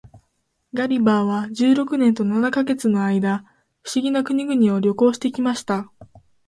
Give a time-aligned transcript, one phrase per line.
[0.73, 3.45] ガリバーは十六年と七ヵ月の間、
[3.83, 5.91] 不思議な国々を旅行して来ました。